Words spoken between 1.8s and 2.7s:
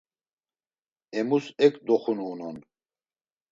doxunu unon.